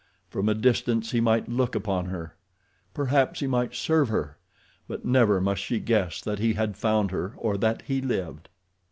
[0.31, 2.35] From a distance he might look upon her.
[2.91, 4.39] Perhaps he might serve her;
[4.87, 8.49] but never must she guess that he had found her or that he lived.